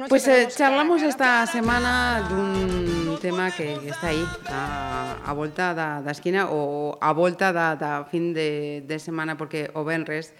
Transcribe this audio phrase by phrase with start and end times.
[0.00, 6.00] noche Pues eh, charlamos esta semana dun tema que está aí a, a volta da,
[6.00, 10.32] da esquina ou a volta da, da fin de, de semana porque o Benres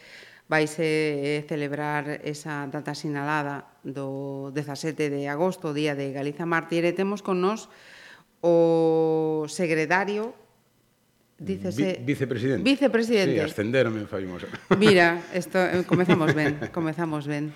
[0.48, 6.96] vaise eh, celebrar esa data sinalada do 17 de agosto, día de Galiza Mártir, e
[6.96, 7.68] temos con nós
[8.40, 10.34] o secretario
[11.40, 12.62] Dícese, Vi, vicepresidente.
[12.62, 13.32] Vicepresidente.
[13.32, 14.44] Sí, ascenderme, faimos.
[14.76, 17.48] Mira, esto, eh, comezamos ben, comezamos ben.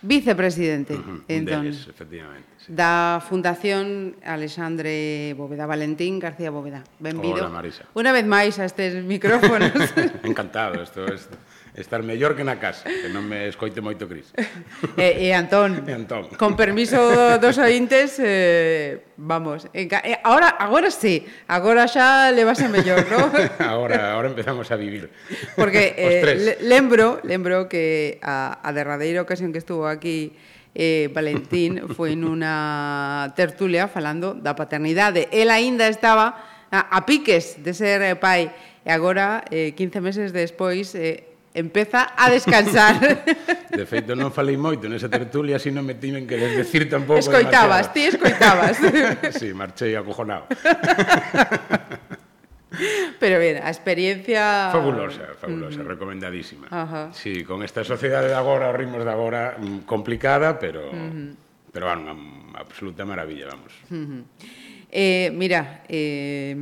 [0.00, 2.46] Vicepresidente, uh -huh, entón, deles, efectivamente.
[2.62, 2.70] Sí.
[2.70, 6.86] Da Fundación Alexandre Bóveda, Valentín García Bóveda.
[7.02, 7.42] Benvido.
[7.42, 7.82] Hola, Marisa.
[7.98, 9.74] Unha vez máis a estes micrófonos.
[10.22, 11.34] Encantado, isto, isto
[11.78, 14.34] estar mellor que na casa, que non me escoite moito Cris.
[14.98, 16.26] E, e Antón, e Antón.
[16.34, 16.98] con permiso
[17.38, 19.86] dos ointes, eh, vamos, eh,
[20.26, 23.30] agora, agora sí, agora xa le vas a mellor, non?
[23.62, 25.10] agora, agora empezamos a vivir.
[25.54, 30.34] Porque eh, lembro, lembro que a, a derradeira ocasión que estuvo aquí
[30.74, 35.30] eh, Valentín foi nunha tertulia falando da paternidade.
[35.30, 38.50] Ela aínda estaba a, a piques de ser eh, pai
[38.84, 41.27] e agora, eh, 15 meses despois, eh,
[41.58, 42.96] empeza a descansar.
[43.74, 47.20] De feito, non falei moito nesa tertulia, así non me tiven que les decir tampouco.
[47.20, 48.78] Escoitabas, ti escoitabas.
[49.38, 50.46] sí, marchei acojonado.
[53.18, 54.70] Pero ben, a experiencia...
[54.70, 55.86] Fabulosa, fabulosa, mm.
[55.86, 56.66] recomendadísima.
[56.70, 57.10] Ajá.
[57.12, 60.90] Sí, con esta sociedade de agora, os ritmos de agora, mm, complicada, pero...
[61.68, 63.74] Pero, bueno, unha absoluta maravilla, vamos.
[64.90, 66.56] Eh, mira, eh,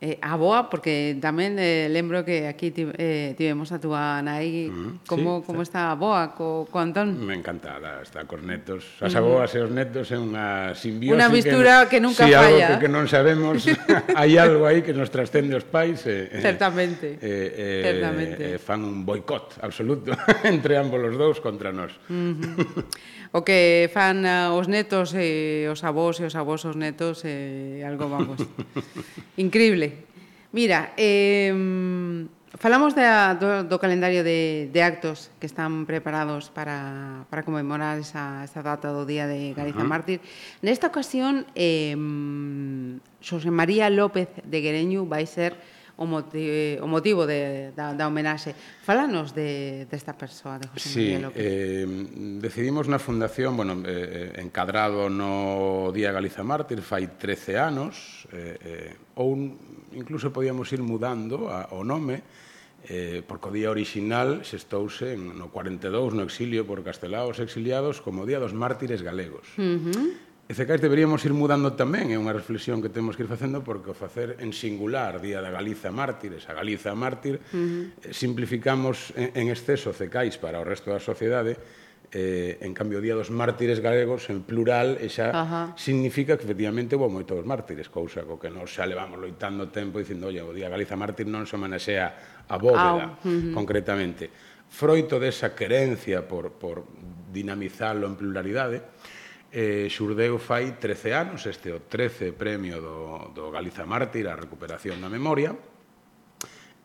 [0.00, 4.70] eh, a boa, porque tamén eh, lembro que aquí ti, eh, tivemos a túa nai,
[4.70, 7.18] mm, como, sí, como está a boa co, co Antón?
[7.26, 8.86] Me encanta, la, está cos netos.
[9.02, 9.10] Mm.
[9.10, 11.18] As aboas e os netos é unha simbiosis.
[11.18, 12.46] Unha mistura que, que nunca sí, falla.
[12.46, 13.66] algo que, que non sabemos,
[14.14, 16.06] hai algo aí que nos trascende os pais.
[16.06, 17.18] Eh, Certamente.
[17.18, 18.42] Eh, eh, Certamente.
[18.46, 20.14] Eh, fan un boicot absoluto
[20.46, 21.90] entre ambos os dous contra nós.
[22.06, 23.34] Mm -hmm.
[23.34, 27.26] o que fan eh, os netos e eh, os avós e os avós os netos...
[27.26, 28.36] Eh, eh, algo vamos.
[29.36, 30.04] Increíble.
[30.52, 31.52] Mira, eh,
[32.56, 38.44] falamos da, do, do calendario de, de actos que están preparados para, para conmemorar esa,
[38.44, 39.92] esa data do Día de Galiza uh -huh.
[39.92, 40.20] Mártir.
[40.60, 41.96] Nesta ocasión, eh,
[43.20, 45.56] Xosé María López de Guereño vai ser
[45.96, 48.52] o, motivo, o motivo de, da, da homenaxe.
[48.84, 51.40] Falanos de, desta de persoa, de José sí, Miguel López.
[51.40, 51.86] Eh,
[52.40, 58.92] decidimos na fundación, bueno, eh, eh encadrado no Día Galiza Mártir, fai 13 anos, eh,
[58.92, 59.56] eh, ou un,
[59.96, 62.20] incluso podíamos ir mudando a, o nome,
[62.86, 68.28] eh, porque o día original xestouse en, no 42 no exilio por Castelaos exiliados como
[68.28, 69.48] Día dos Mártires Galegos.
[69.56, 73.30] Uh -huh E cecais deberíamos ir mudando tamén, é unha reflexión que temos que ir
[73.30, 78.06] facendo, porque o facer en singular, Día da Galiza Mártires, a Galiza Mártir, uh eh,
[78.06, 78.14] -huh.
[78.14, 81.58] simplificamos en, en exceso cecais para o resto da sociedade,
[82.14, 85.62] eh, en cambio, o Día dos Mártires Galegos, en plural, e xa Ajá.
[85.74, 90.30] significa que efectivamente houve moitos mártires, cousa co que nos xa levamos loitando tempo dicindo,
[90.30, 93.50] oye, o Día Galiza Mártir non se manexea a bóveda, uh -huh.
[93.50, 94.30] concretamente.
[94.70, 96.86] Froito desa querencia por, por
[97.34, 98.78] dinamizarlo en pluralidade,
[99.52, 105.00] eh, xurdeu fai 13 anos, este o 13 premio do, do Galiza Mártir a recuperación
[105.00, 105.54] da memoria,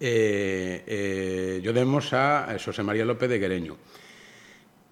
[0.02, 3.78] eh, eh, yo demos a Xosé María López de Guereño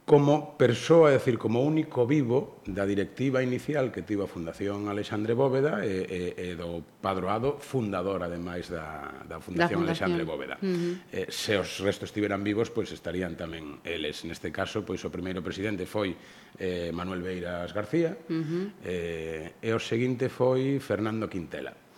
[0.09, 5.37] como persoa, é dicir, como único vivo da directiva inicial que tivo a Fundación Alexandre
[5.37, 10.09] Bóveda e, e, e do padroado fundador, ademais, da, da Fundación, da Fundación.
[10.17, 10.57] Alexandre Bóveda.
[10.57, 10.93] Uh -huh.
[11.13, 14.25] eh, se os restos estiveran vivos, pois estarían tamén eles.
[14.25, 16.17] Neste caso, pois o primeiro presidente foi
[16.57, 18.65] eh, Manuel Beiras García uh -huh.
[18.81, 21.88] eh, e o seguinte foi Fernando Quintela.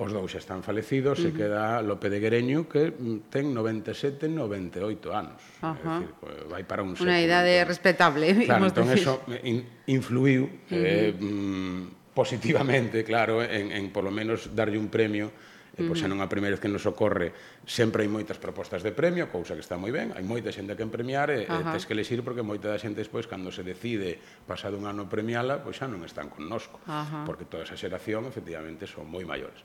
[0.00, 1.32] Os dous están falecidos, uh -huh.
[1.32, 5.40] se queda Lope de Guereño que mm, ten 97, 98 anos.
[5.60, 5.76] Uh -huh.
[5.76, 7.12] É dicir, pues, vai para un século.
[7.12, 7.68] Unha idade entón.
[7.68, 9.04] respetable, claro, entón decir.
[9.04, 9.58] eso eh, in,
[9.92, 10.80] influiu uh -huh.
[10.80, 15.28] eh, mm, positivamente, claro, en, en por lo menos darlle un premio
[15.72, 17.32] E pois xa non a primeira vez que nos ocorre,
[17.64, 20.84] sempre hai moitas propostas de premio, cousa que está moi ben, hai moita xente que
[20.84, 21.72] premiar e, Ajá.
[21.72, 25.08] e tes que lexir porque moita da xente despois cando se decide pasado un ano
[25.08, 27.24] premiala, pois xa non están connosco, Ajá.
[27.24, 29.64] porque toda esa xeración efectivamente son moi maiores.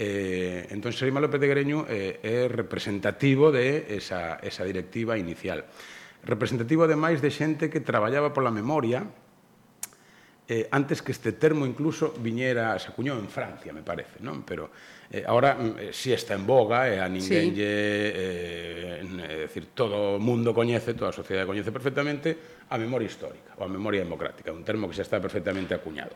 [0.00, 5.68] Eh, entón, Serima López de Greño eh, é representativo de esa, esa directiva inicial.
[6.24, 9.06] Representativo, ademais, de xente que traballaba pola memoria,
[10.48, 14.44] eh, antes que este termo incluso viñera, se acuñou en Francia, me parece, non?
[14.44, 14.68] Pero
[15.08, 17.56] eh, ahora mm, eh, si está en boga e eh, a ninguén sí.
[17.56, 17.72] lle,
[18.12, 23.56] eh, eh, decir, todo o mundo coñece, toda a sociedade coñece perfectamente a memoria histórica
[23.56, 26.12] ou a memoria democrática, un termo que xa está perfectamente acuñado.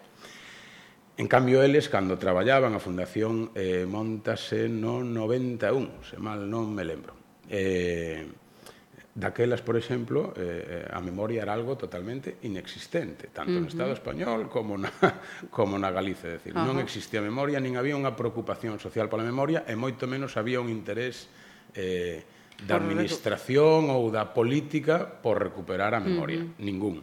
[1.18, 6.84] En cambio, eles, cando traballaban a Fundación eh, Montase no 91, se mal non me
[6.84, 7.16] lembro.
[7.48, 8.28] Eh,
[9.18, 13.66] Daquelas, por exemplo, eh, eh, a memoria era algo totalmente inexistente, tanto uh -huh.
[13.66, 14.94] no Estado español como na,
[15.50, 16.38] como na Galicia.
[16.38, 16.70] Decir, uh -huh.
[16.70, 20.70] non existía memoria, nin había unha preocupación social pola memoria, e moito menos había un
[20.70, 21.26] interés
[21.74, 22.22] eh,
[22.62, 26.38] da administración ou da política por recuperar a memoria.
[26.38, 26.62] Uh -huh.
[26.62, 27.02] Ningún.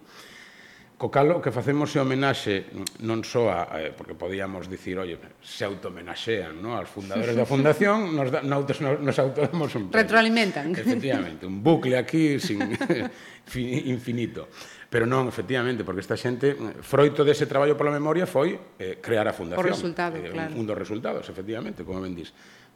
[0.95, 2.71] Co cal, o que facemos é homenaxe
[3.03, 6.79] non só a, eh, porque podíamos dicir, oye, se automenaxean, ¿no?
[6.79, 10.71] As fundadores da fundación nos da, nautos, nos, nos autodamos un retroalimentan.
[10.79, 12.63] Efectivamente, un bucle aquí sin
[13.91, 14.47] infinito.
[14.87, 19.35] Pero non, efectivamente, porque esta xente froito dese traballo pola memoria foi eh, crear a
[19.35, 19.59] fundación.
[19.59, 20.55] O resultado, eh, claro.
[20.55, 22.31] Un dos resultados, efectivamente, como ben dis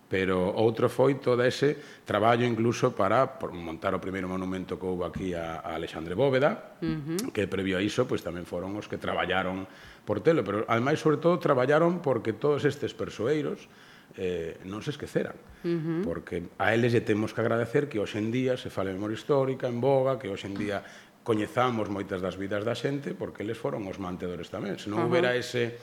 [0.09, 5.27] pero outro foi todo ese traballo incluso para montar o primeiro monumento que houve aquí
[5.37, 7.29] a, a Alexandre Bóveda, uh -huh.
[7.29, 9.69] que previo a iso pois tamén foron os que traballaron
[10.09, 13.69] por telo, pero ademais sobre todo traballaron porque todos estes persoeiros
[14.17, 15.37] eh, non se esqueceran.
[15.61, 16.01] Uh -huh.
[16.01, 19.69] Porque a eles lle temos que agradecer que hoxe en día se fale memoria histórica,
[19.69, 20.81] en boga, que hoxe en día
[21.21, 24.81] coñezamos moitas das vidas da xente, porque eles foron os mantedores tamén.
[24.81, 25.13] Se non uh -huh.
[25.13, 25.77] houbera ese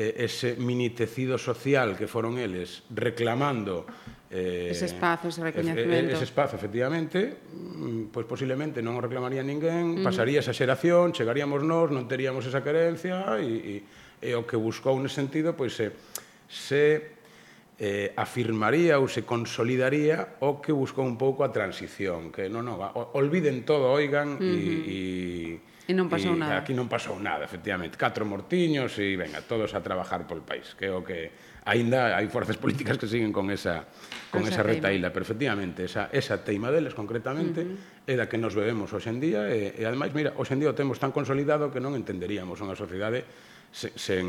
[0.00, 3.84] eh, ese mini tecido social que foron eles reclamando
[4.32, 6.14] eh, ese espazo, ese recoñecemento.
[6.14, 10.06] Ese espazo, efectivamente, mm, pois pues posiblemente non o reclamaría ninguén, uh -huh.
[10.08, 13.84] pasaría esa xeración, chegaríamos nós, non teríamos esa carencia e,
[14.24, 15.92] e, e o que buscou nese sentido pois se,
[16.48, 17.12] se
[17.76, 22.80] eh, afirmaría ou se consolidaría o que buscou un pouco a transición, que non, non,
[23.12, 25.60] olviden todo, oigan, uh -huh.
[25.60, 26.62] e, e E non pasou e nada.
[26.62, 27.98] Aquí non pasou nada, efectivamente.
[27.98, 30.78] Catro mortiños e, venga, todos a trabajar pol país.
[30.78, 31.34] Que o que
[31.66, 33.90] aínda hai forzas políticas que siguen con esa
[34.30, 38.06] con esa, esa retaíla, pero efectivamente esa esa teima deles concretamente uh -huh.
[38.06, 41.74] é da que nos bebemos hoxendía e, e ademais, mira, hoxendía o temos tan consolidado
[41.74, 43.26] que non entenderíamos unha sociedade
[43.74, 44.24] sen, sen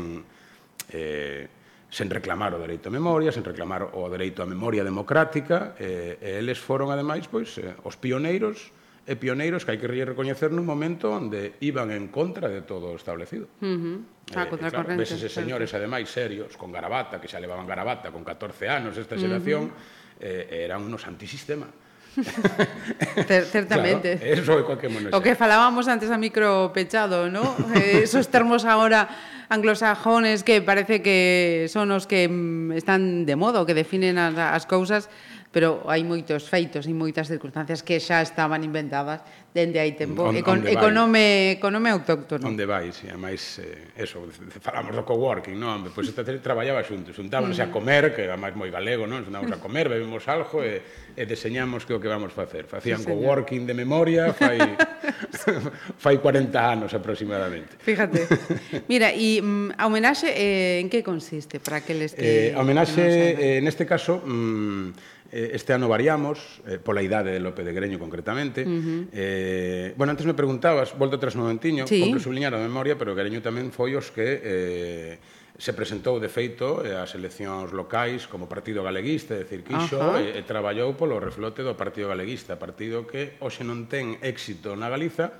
[0.90, 1.46] eh
[1.92, 6.40] sen reclamar o dereito a memoria, sen reclamar o dereito á memoria democrática, eh, e
[6.40, 8.72] eles foron, ademais, pois, eh, os pioneiros
[9.02, 12.96] e pioneiros que hai que recoñecer nun momento onde iban en contra de todo o
[12.96, 13.50] establecido.
[13.58, 13.98] Uh eh, -huh.
[14.38, 18.22] Ah, eh, claro, ves ese señores, ademais, serios, con garabata, que xa levaban garabata con
[18.22, 20.22] 14 anos esta xeración, uh -huh.
[20.22, 21.66] eh, eran unos antisistema.
[23.50, 24.18] Certamente.
[24.22, 25.10] Claro, eso é cualquier monos.
[25.10, 27.56] O que falábamos antes a micro pechado, ¿no?
[27.74, 29.08] Eh, esos termos agora
[29.48, 34.64] anglosajones que parece que son os que mm, están de modo, que definen as, as
[34.64, 35.08] cousas,
[35.52, 39.20] pero hai moitos feitos e moitas circunstancias que xa estaban inventadas
[39.52, 40.24] dende hai tempo.
[40.24, 42.48] On, Econ, econome, econome autóctono.
[42.48, 44.24] Onde vai, si, ademais, eh, eso,
[44.64, 45.84] falamos do coworking, non?
[45.92, 47.68] Pois pues, traballaba xuntos, xuntábanse uh -huh.
[47.68, 47.76] a mm.
[47.76, 49.20] comer, que ademais moi galego, non?
[49.20, 50.80] Xuntábamos a comer, bebemos algo e,
[51.12, 52.64] e deseñamos que o que vamos facer.
[52.64, 54.56] Facían sí, coworking de memoria fai,
[56.04, 57.76] fai 40 anos aproximadamente.
[57.76, 58.24] Fíjate.
[58.90, 62.48] Mira, e mm, a homenaxe eh, en que consiste para aqueles que...
[62.48, 63.04] Eh, a homenaxe,
[63.36, 67.96] eh, neste caso, mm, Eh, este ano variamos, eh, pola idade de Lope de Greño
[67.96, 68.62] concretamente.
[68.62, 69.00] Uh -huh.
[69.16, 72.04] eh, bueno, antes me preguntabas, volto tras momentiño, sí.
[72.04, 74.28] compre subliñar a memoria, pero Greño tamén foi os que...
[74.44, 80.00] Eh, se presentou de feito eh, ás eleccións locais como partido galeguista, é dicir, quixo
[80.18, 84.74] e, eh, e traballou polo reflote do partido galeguista, partido que hoxe non ten éxito
[84.74, 85.30] na Galiza,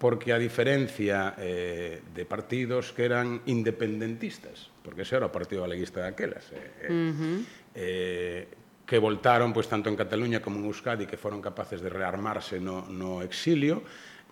[0.00, 6.02] porque a diferencia eh, de partidos que eran independentistas, porque ese era o Partido Galeguista
[6.02, 7.36] daquelas, eh, uh -huh.
[7.78, 12.60] eh, que voltaron pois, tanto en Cataluña como en Euskadi, que foron capaces de rearmarse
[12.60, 13.82] no, no exilio,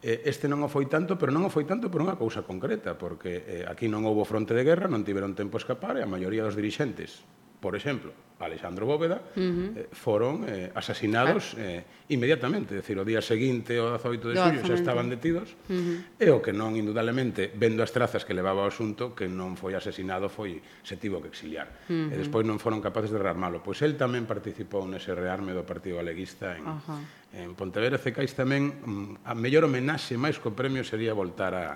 [0.05, 2.95] eh, este non o foi tanto, pero non o foi tanto por unha cousa concreta,
[2.95, 6.11] porque eh, aquí non houbo fronte de guerra, non tiveron tempo a escapar e a
[6.11, 7.25] maioría dos dirixentes
[7.63, 8.11] por exemplo,
[8.43, 9.79] Alexandro Bóveda, uh -huh.
[9.79, 11.63] eh, foron eh, asasinados ah.
[11.63, 16.19] eh, inmediatamente, decir, o día seguinte o 18 de xullo xa estaban detidos, uh -huh.
[16.19, 19.79] e o que non, indudablemente, vendo as trazas que levaba o asunto, que non foi
[19.79, 21.71] asesinado, foi se tivo que exiliar.
[21.87, 22.13] Uh -huh.
[22.13, 23.63] E despois non foron capaces de rearmalo.
[23.63, 27.47] Pois el tamén participou nese rearme do Partido Galeguista en, uh -huh.
[27.47, 31.67] en Pontevedra, Cecais tamén, mm, a mellor homenaxe máis co premio sería voltar a,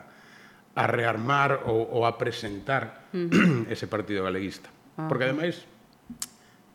[0.74, 3.70] a rearmar ou, ou a presentar uh -huh.
[3.70, 4.66] ese Partido Galeguista.
[4.66, 5.08] Uh -huh.
[5.08, 5.75] Porque ademais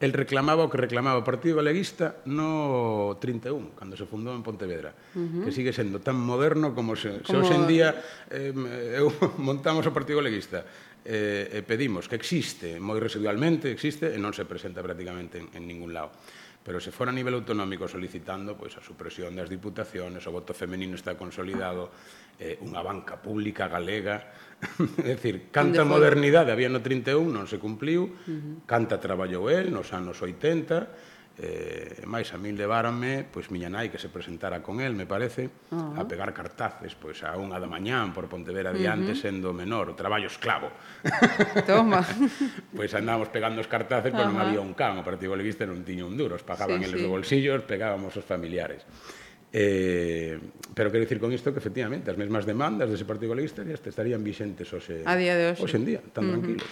[0.02, 4.98] el reclamaba o que reclamaba o Partido Galeguista no 31, cando se fundou en Pontevedra,
[5.14, 5.44] uh -huh.
[5.46, 7.30] que sigue sendo tan moderno como se, como...
[7.30, 8.02] se hoxendía
[8.34, 10.66] eh, eu, montamos o Partido Galeguista
[11.06, 15.64] eh, e pedimos que existe, moi residualmente existe, e non se presenta prácticamente en, en
[15.70, 16.18] ningún lado
[16.62, 20.94] pero se fora a nivel autonómico solicitando pois a supresión das diputaciones, o voto femenino
[20.94, 21.90] está consolidado,
[22.38, 24.30] eh, unha banca pública galega
[25.02, 28.56] é dicir, canta modernidade había no 31, non se cumpliu, uh -huh.
[28.70, 33.98] canta traballou el nos anos 80, eh, máis a min leváranme, pois miña nai que
[33.98, 36.00] se presentara con el, me parece, uh -huh.
[36.00, 39.24] a pegar cartaces, pois a unha da mañán por Pontevedra adiante, uh -huh.
[39.26, 40.70] sendo menor, traballo esclavo.
[41.70, 42.06] Toma.
[42.78, 44.38] pois andábamos pegando os cartaces, pero pois, uh -huh.
[44.38, 47.02] non había un can, o Partido Golevista non tiña un duro, os pagaban sí, eles
[47.02, 47.06] sí.
[47.08, 48.86] do bolsillo, os pegábamos os familiares.
[49.54, 50.40] Eh,
[50.74, 54.72] pero quero dicir con isto que efectivamente as mesmas demandas dese Partido Galeguista estarían vixentes
[54.72, 55.62] hoxe, a día de hoxe.
[55.68, 56.32] hoxe en día, tan uh -huh.
[56.40, 56.70] tranquilos.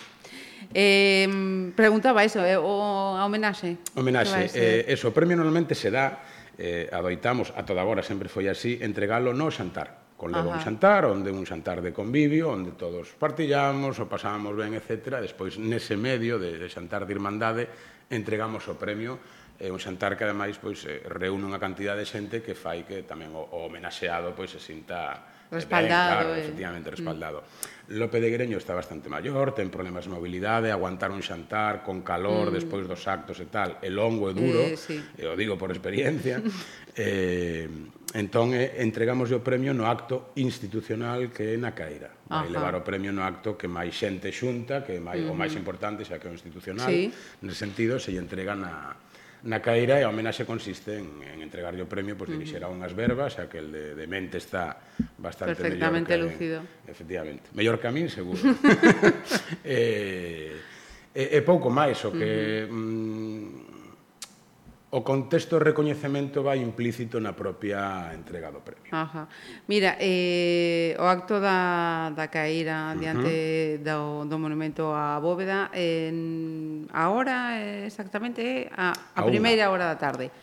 [0.72, 1.28] Eh,
[1.76, 3.84] preguntaba iso, eh, o a homenaxe.
[4.00, 6.24] Homenaxe, eh, eso, o premio normalmente se dá
[6.56, 11.08] eh, adoitamos, a toda hora sempre foi así, entregalo no xantar con levo un xantar,
[11.08, 15.24] onde un xantar de convivio, onde todos partillamos, o pasábamos ben, etc.
[15.24, 17.64] Despois, nese medio de, de xantar de irmandade,
[18.12, 19.16] entregamos o premio
[19.60, 23.04] é un xantar que ademais pois eh, reúne unha cantidad de xente que fai que
[23.04, 25.20] tamén o, o homenaxeado pois se sinta
[25.52, 26.40] eh, respaldado, ben, claro, eh.
[26.40, 26.96] efectivamente mm.
[26.96, 27.40] respaldado.
[27.44, 27.80] Mm.
[28.00, 32.54] López de Greño está bastante maior, ten problemas de mobilidade, aguantar un xantar con calor
[32.54, 32.56] mm.
[32.56, 35.02] despois dos actos e tal, é longo e duro, eh, sí.
[35.18, 36.40] e o digo por experiencia.
[36.96, 37.66] eh,
[38.14, 42.14] entón eh, entregamos o premio no acto institucional que é na Caira.
[42.30, 42.54] Vai Ajá.
[42.54, 45.34] levar o premio no acto que máis xente xunta, que é máis, mm.
[45.34, 47.10] o máis importante, xa que é o institucional, sí.
[47.42, 48.94] nese sentido se lle entrega na
[49.44, 52.92] na caeira e a homenaxe consiste en, en entregarlle o premio, pois pues, dirixera unhas
[52.92, 54.76] verbas, xa que el de, de mente está
[55.16, 56.58] bastante Perfectamente mellor que, lúcido.
[56.88, 57.48] Efectivamente.
[57.56, 58.40] Mellor que a min, seguro.
[59.64, 60.60] eh,
[61.16, 62.76] e, e pouco máis o que uh -huh.
[62.76, 63.69] mm,
[64.90, 68.90] o contexto de recoñecemento vai implícito na propia entrega do premio.
[68.90, 69.30] Ajá.
[69.70, 74.26] Mira, eh, o acto da, da caíra diante uh -huh.
[74.26, 79.98] do, do monumento á bóveda, en, a hora exactamente a, a, a primeira hora da
[80.02, 80.34] tarde.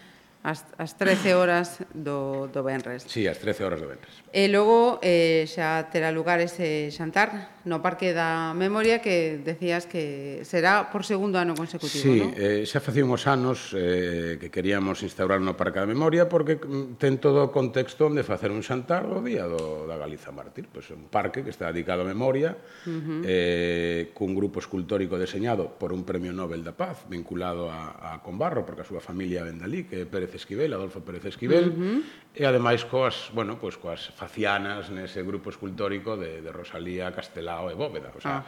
[0.47, 3.03] As, as 13 horas do, do Benres.
[3.11, 4.23] Sí, as 13 horas do Benres.
[4.31, 10.47] E logo eh, xa terá lugar ese xantar no Parque da Memoria que decías que
[10.47, 12.31] será por segundo ano consecutivo, sí, non?
[12.39, 16.95] eh, xa facía uns anos eh, que queríamos instaurar no Parque da Memoria porque mm,
[17.03, 20.87] ten todo o contexto onde facer un xantar do Día do, da Galiza Mártir, pois
[20.95, 23.21] un parque que está dedicado a memoria, uh -huh.
[23.27, 28.63] eh, cun grupo escultórico deseñado por un premio Nobel da Paz vinculado a, a Conbarro,
[28.63, 31.99] porque a súa familia vende dali, que é Pérez Esquivel, Adolfo Pérez Esquivel, uh -huh.
[32.31, 37.56] e ademais coas, bueno, pois pues, coas facianas nese grupo escultórico de, de Rosalía Castelao
[37.57, 38.13] ao Bóveda.
[38.13, 38.45] o sea,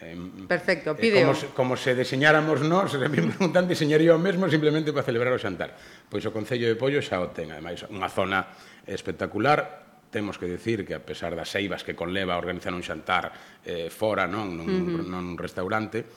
[0.00, 0.16] Eh,
[0.48, 5.04] Perfecto, pide como, como se deseñáramos nós, se me preguntan, diseñaría o mesmo simplemente para
[5.04, 5.76] celebrar o xantar.
[6.08, 8.48] Pois o Concello de Pollo xa o ten, ademais, unha zona
[8.88, 13.28] espectacular, temos que decir que a pesar das seivas que conleva organizar un xantar
[13.60, 15.04] eh, fora, non, nun, uh -huh.
[15.04, 16.08] non restaurante,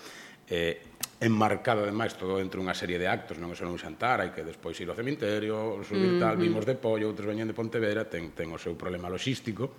[0.48, 4.32] eh, enmarcado ademais todo dentro unha serie de actos, non é só un xantar, hai
[4.32, 8.36] que despois ir ao cementerio, subir tal, vimos de pollo, outros veñen de Pontevedra, ten,
[8.36, 9.76] ten o seu problema logístico,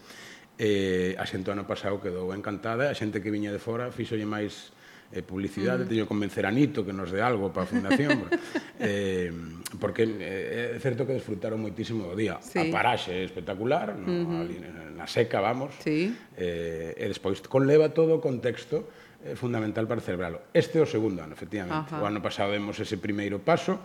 [0.59, 4.71] eh, a xente ano pasado quedou encantada, a xente que viña de fora fixolle máis
[5.13, 5.89] eh, publicidade, mm.
[5.89, 8.27] teño que convencer a Nito que nos dé algo para a fundación,
[8.81, 9.31] eh,
[9.79, 12.39] porque eh, é certo que desfrutaron moitísimo do día.
[12.43, 12.59] Sí.
[12.59, 14.41] A paraxe é espectacular, no, mm -hmm.
[14.43, 14.57] ali,
[14.95, 16.15] na seca, vamos, sí.
[16.39, 18.91] eh, e despois conleva todo o contexto
[19.23, 20.51] eh, fundamental para celebrarlo.
[20.55, 21.95] Este é o segundo ano, efectivamente.
[21.95, 22.03] Ajá.
[22.03, 23.79] O ano pasado demos ese primeiro paso,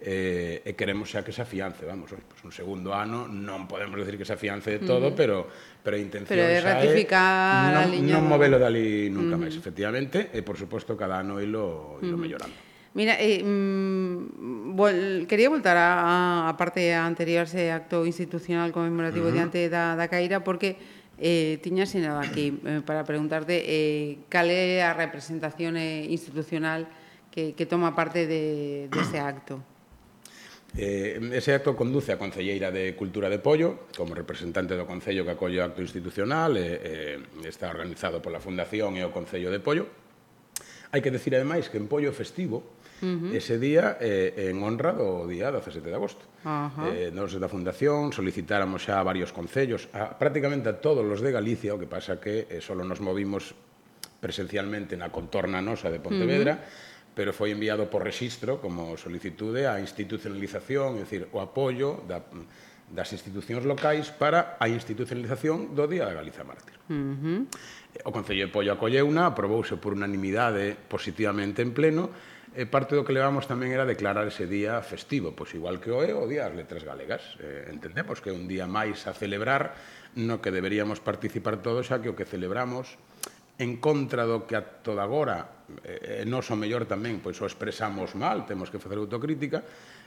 [0.00, 4.00] eh, e queremos xa que se afiance, vamos, oi, pues un segundo ano non podemos
[4.00, 5.18] decir que se afiance de todo, uh -huh.
[5.18, 5.36] pero
[5.84, 8.16] pero a intención pero é ratificar xa é non, liña...
[8.16, 9.44] non movelo dali nunca uh -huh.
[9.44, 12.16] máis, efectivamente, e por suposto cada ano ilo, ilo uh -huh.
[12.16, 12.56] mellorando.
[12.90, 19.30] Mira, eh, mm, vol, quería voltar a, a parte anterior ese acto institucional conmemorativo uh
[19.30, 19.36] -huh.
[19.36, 20.80] diante da, da Caíra porque
[21.20, 26.88] eh, tiña sinado aquí eh, para preguntarte eh, cal é a representación eh, institucional
[27.30, 29.60] que, que toma parte de, de ese acto.
[30.76, 35.34] Eh, ese acto conduce a Concelleira de Cultura de Pollo como representante do Concello que
[35.34, 39.90] acolle o acto institucional e, eh, está organizado pola Fundación e o Concello de Pollo
[40.90, 43.34] Hai que decir ademais que en Pollo festivo Uh -huh.
[43.34, 46.20] Ese día eh, en honra do día 17 de agosto.
[46.44, 46.92] Uh -huh.
[46.92, 51.32] eh, nos da Fundación solicitáramos xa a varios concellos, a, prácticamente a todos los de
[51.32, 53.56] Galicia, o que pasa que eh, solo nos movimos
[54.20, 56.89] presencialmente na contorna nosa de Pontevedra, uh -huh
[57.20, 62.24] pero foi enviado por rexistro como solicitude a institucionalización, é dicir, o apoio da,
[62.88, 66.80] das institucións locais para a institucionalización do Día da Galiza Mártir.
[66.88, 67.40] Uh -huh.
[68.08, 72.08] O Concello de Pollo acolleuna, aprobouse por unanimidade positivamente en pleno,
[72.56, 76.00] e parte do que levamos tamén era declarar ese día festivo, pois igual que o
[76.00, 77.36] é o Día das Letras Galegas.
[77.36, 79.76] Eh, entendemos que é un día máis a celebrar
[80.16, 82.96] no que deberíamos participar todos, xa que o que celebramos
[83.60, 87.46] en contra do que a toda agora eh, eh nos o mellor tamén pois o
[87.46, 89.60] expresamos mal, temos que facer autocrítica,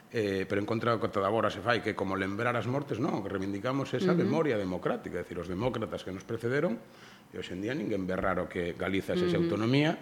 [0.09, 2.97] eh, pero en contra do que toda agora se fai, que como lembrar as mortes,
[2.97, 4.25] non, que reivindicamos esa uh -huh.
[4.25, 6.81] memoria democrática, é dicir, os demócratas que nos precederon,
[7.29, 9.45] e hoxe en día ninguén ve raro que Galiza se uh -huh.
[9.45, 9.93] autonomía,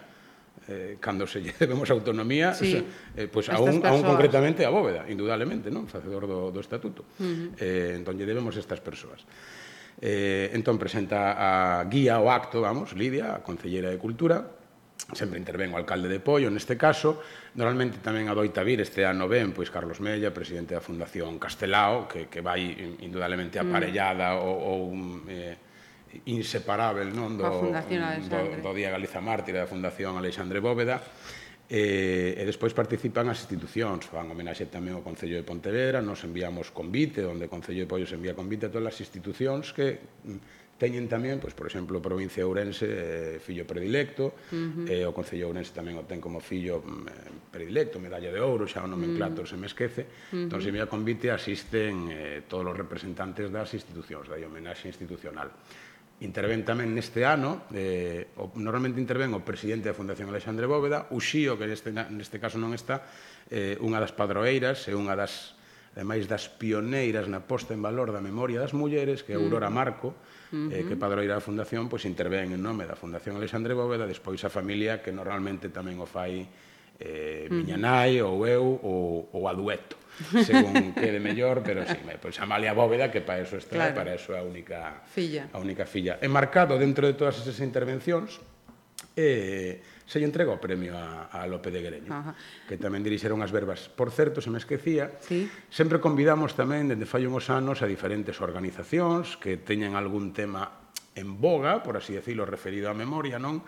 [0.71, 2.63] eh, cando se lle debemos autonomía, sí.
[2.63, 2.83] o sea,
[3.19, 7.03] eh, pois a un, a un concretamente a bóveda, indudablemente, non, facedor do, do estatuto.
[7.19, 7.47] Uh -huh.
[7.59, 9.27] eh, entón lle debemos estas persoas.
[10.01, 14.41] Eh, entón presenta a guía o acto, vamos, Lidia, a Concelleira de Cultura,
[15.13, 17.21] sempre intervén o alcalde de Pollo neste caso,
[17.53, 22.25] normalmente tamén adoita vir este ano ben, pois Carlos Mella, presidente da Fundación Castelao, que,
[22.33, 22.73] que vai
[23.05, 24.41] indudablemente aparellada mm.
[24.41, 24.79] ou, ou
[25.29, 25.53] eh,
[26.25, 30.97] inseparável non do, do, do Día Galiza Mártir da Fundación Alexandre Bóveda,
[31.71, 36.67] E, e despois participan as institucións, fan homenaxe tamén ao Concello de Pontevedra, nos enviamos
[36.75, 41.07] convite, onde o Concello de Pollos envía convite a todas as institucións que mm, teñen
[41.07, 44.99] tamén, pois, por exemplo, a provincia de Ourense eh, fillo predilecto, uh eh, -huh.
[44.99, 48.67] e o Concello de Ourense tamén o ten como fillo mm, predilecto, medalla de ouro,
[48.67, 49.55] xa o nomenclator uh -huh.
[49.55, 50.03] se me esquece.
[50.03, 50.43] Uh -huh.
[50.51, 55.55] Entón, se me convite, asisten eh, todos os representantes das institucións, da homenaxe institucional
[56.21, 61.17] intervén tamén neste ano, eh, o, normalmente intervén o presidente da Fundación Alexandre Bóveda, o
[61.17, 63.09] Xío, que neste, neste caso non está,
[63.49, 65.57] eh, unha das padroeiras e unha das
[65.91, 69.75] ademais das pioneiras na posta en valor da memoria das mulleres, que é Aurora mm.
[69.75, 70.71] Marco, uh -huh.
[70.71, 71.03] eh, que mm-hmm.
[71.03, 75.11] padroeira da Fundación, pois intervén en nome da Fundación Alexandre Bóveda, despois a familia que
[75.11, 76.47] normalmente tamén o fai
[76.95, 77.51] eh, mm-hmm.
[77.51, 80.00] miña nai, ou eu, ou, ou a dueto
[80.45, 83.95] según quede mellor, pero sí, pois Amalia Bóveda, que para eso está, claro.
[83.95, 85.49] para eso a única filla.
[85.51, 86.19] a única filla.
[86.21, 88.39] Enmarcado dentro de todas esas intervencións,
[89.15, 92.35] eh, se lle entregou o premio a, a Lope de Greño, Ajá.
[92.67, 93.87] que tamén dirixeron as verbas.
[93.87, 95.47] Por certo, se me esquecía, sí.
[95.71, 100.80] sempre convidamos tamén, dende fai uns anos, a diferentes organizacións que teñen algún tema
[101.15, 103.59] en boga, por así decirlo, referido á memoria, non?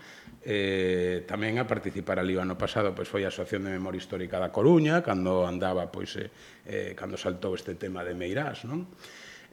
[0.43, 4.39] Eh, tamén a participar ali o ano pasado pois foi a Asociación de Memoria Histórica
[4.39, 6.31] da Coruña, cando andaba pois eh,
[6.63, 8.87] eh cando saltou este tema de Meirás, non?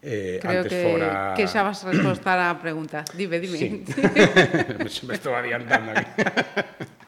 [0.01, 1.35] Eh, Creo antes que, fora...
[1.37, 3.05] que xa vas a respostar á pregunta.
[3.13, 3.59] Dime, dime.
[3.59, 3.69] Sí.
[5.07, 6.07] Me estou adiantando aquí.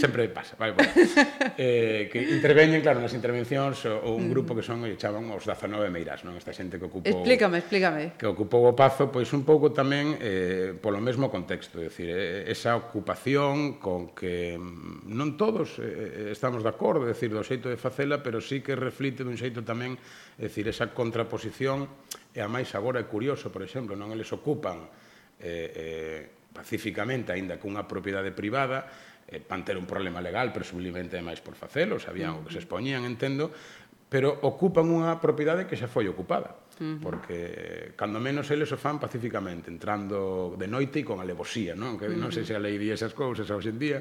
[0.00, 0.90] sempre pasa, vai, bueno.
[1.58, 5.88] eh, que interveñen, claro, nas intervencións ou un grupo que son, e chaman os 19
[5.90, 6.36] meiras, non?
[6.36, 7.08] Esta xente que ocupou...
[7.08, 8.16] Explícame, explícame.
[8.16, 12.50] Que ocupou o Pazo, pois un pouco tamén eh, polo mesmo contexto, é dicir, eh,
[12.50, 17.42] esa ocupación con que mm, non todos eh, eh, estamos de acordo, é dicir, do
[17.42, 19.96] xeito de facela, pero sí que reflite dun xeito tamén,
[20.36, 21.88] é dicir, esa contraposición,
[22.36, 24.86] e a máis agora é curioso, por exemplo, non eles ocupan
[25.40, 26.20] eh, eh,
[26.56, 28.88] pacíficamente, aínda cunha propiedade privada,
[29.28, 33.02] eh, van ter un problema legal, presumiblemente máis por facelo, sabían o que se expoñían,
[33.02, 33.50] entendo,
[34.06, 36.98] pero ocupan unha propiedade que xa foi ocupada, uh -huh.
[37.02, 41.98] porque eh, cando menos eles o fan pacíficamente, entrando de noite e con alevosía, non?
[41.98, 43.98] Que non sei se a lei di esas cousas hoxe en día,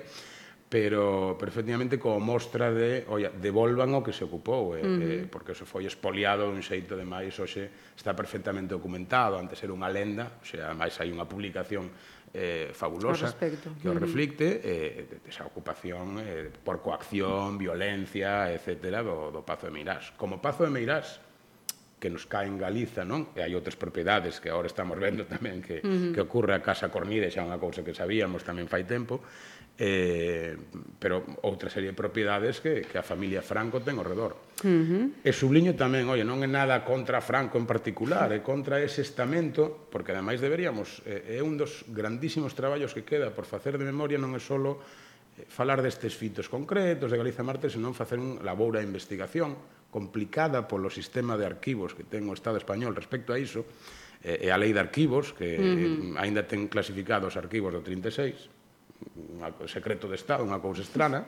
[0.69, 5.01] pero, pero efectivamente como mostra de, olla, devolvan o que se ocupou, eh, uh -huh.
[5.01, 9.71] eh, porque eso foi expoliado un xeito de máis, hoxe está perfectamente documentado, antes era
[9.71, 11.93] unha lenda, o sea, máis hai unha publicación
[12.35, 19.45] eh, fabulosa que o reflicte eh, esa ocupación eh, por coacción, violencia, etcétera, do, do
[19.45, 20.11] Pazo de Meirás.
[20.19, 21.23] Como Pazo de Meirás,
[21.95, 23.31] que nos cae en Galiza, non?
[23.33, 26.11] E hai outras propiedades que agora estamos vendo tamén que, uh -huh.
[26.11, 29.23] que ocorre a Casa Cornide, xa unha cousa que sabíamos tamén fai tempo,
[29.77, 30.55] eh,
[30.99, 34.55] pero outra serie de propiedades que, que a familia Franco ten ao redor.
[34.63, 35.03] Uh -huh.
[35.19, 39.91] E subliño tamén, oye, non é nada contra Franco en particular, é contra ese estamento,
[39.91, 44.15] porque ademais deberíamos, eh, é un dos grandísimos traballos que queda por facer de memoria,
[44.15, 44.79] non é solo
[45.35, 49.59] eh, falar destes fitos concretos de Galiza Marte, senón facer un laboura de investigación
[49.91, 53.67] complicada polo sistema de arquivos que ten o Estado español respecto a iso,
[54.23, 56.23] eh, e a lei de arquivos, que uh -huh.
[56.23, 58.54] aínda ten clasificados arquivos do 36,
[59.15, 61.25] un secreto de Estado, unha cousa estrana,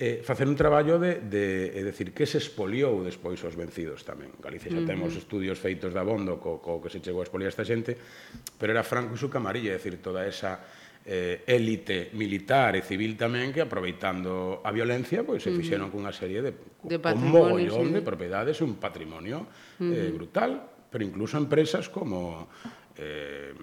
[0.00, 4.32] eh, facer un traballo de, de é decir, que se expoliou despois os vencidos tamén.
[4.40, 5.22] Galicia xa temos uh -huh.
[5.22, 7.92] estudios feitos da bondo co, co que se chegou a expoliar esta xente,
[8.56, 10.64] pero era Franco e su camarilla, é decir, toda esa
[11.04, 15.94] eh, élite militar e civil tamén que aproveitando a violencia pois se fixeron uh -huh.
[15.96, 16.52] cunha serie de,
[16.84, 17.94] de un mogollón sí.
[17.96, 19.96] de propiedades un patrimonio uh -huh.
[19.96, 20.60] eh, brutal
[20.92, 22.48] pero incluso empresas como
[23.00, 23.56] eh,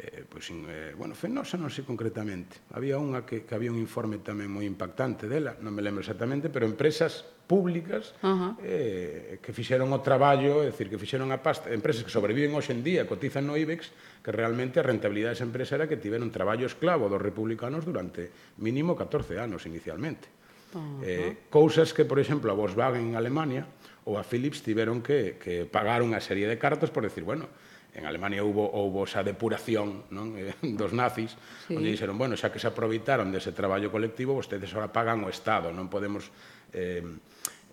[0.00, 2.64] eh, pois, eh, bueno, Fenosa non sei concretamente.
[2.72, 6.48] Había unha que, que había un informe tamén moi impactante dela, non me lembro exactamente,
[6.48, 8.52] pero empresas públicas uh -huh.
[8.64, 12.72] eh, que fixeron o traballo, é dicir, que fixeron a pasta, empresas que sobreviven hoxe
[12.72, 13.92] en día, cotizan no IBEX,
[14.24, 18.96] que realmente a rentabilidade desa empresa era que tiveron traballo esclavo dos republicanos durante mínimo
[18.96, 20.32] 14 anos inicialmente.
[20.72, 21.02] Uh -huh.
[21.02, 23.66] eh, cousas que, por exemplo, a Volkswagen en Alemania
[24.06, 27.50] ou a Philips tiveron que, que pagar unha serie de cartos por decir, bueno,
[27.94, 30.34] en Alemania houbo, houbo esa depuración non?
[30.38, 31.34] Eh, dos nazis,
[31.66, 31.74] sí.
[31.74, 35.74] onde dixeron, bueno, xa que se aproveitaron dese traballo colectivo, vostedes ahora pagan o Estado,
[35.74, 36.30] non podemos
[36.74, 37.02] eh,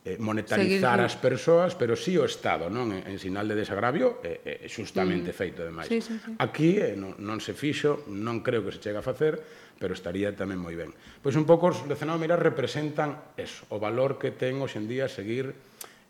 [0.07, 1.09] eh monetarizar Seguir...
[1.09, 2.89] as persoas, pero sí o Estado, non?
[2.95, 5.37] En, en sinal de desagravio, é eh, eh, xustamente mm.
[5.37, 5.89] feito demais.
[5.91, 6.33] Sí, sí, sí.
[6.41, 9.37] Aquí eh, non, non se fixo, non creo que se chega a facer,
[9.77, 10.91] pero estaría tamén moi ben.
[11.21, 15.53] Pois un pouco os lecionados mirar representan eso, o valor que ten hoxendía seguir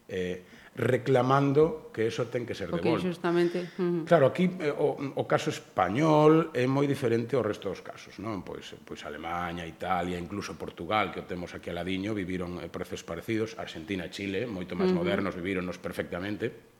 [0.07, 3.09] eh, reclamando que eso ten que ser okay, devolto.
[3.09, 3.73] Justamente.
[3.81, 4.05] Uh -huh.
[4.05, 8.45] Claro, aquí eh, o, o caso español é moi diferente ao resto dos casos, non?
[8.45, 13.57] Pois eh, pois Alemanha, Italia, incluso Portugal, que o temos aquí aladiño, viviron eh, parecidos,
[13.57, 15.01] Argentina e Chile, moito máis uh -huh.
[15.01, 16.77] modernos, vivironos perfectamente.